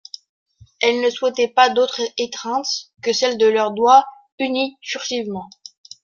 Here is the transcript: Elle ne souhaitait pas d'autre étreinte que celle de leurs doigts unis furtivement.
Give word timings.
Elle 0.81 0.99
ne 0.99 1.11
souhaitait 1.11 1.49
pas 1.55 1.69
d'autre 1.69 2.01
étreinte 2.17 2.65
que 3.03 3.13
celle 3.13 3.37
de 3.37 3.45
leurs 3.45 3.69
doigts 3.69 4.03
unis 4.39 4.75
furtivement. 4.81 5.47